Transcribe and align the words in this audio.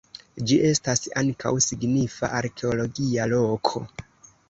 Ĝi 0.51 0.55
estas 0.69 1.03
ankaŭ 1.21 1.53
signifa 1.67 2.33
arkeologia 2.41 3.33
loko. 3.37 3.89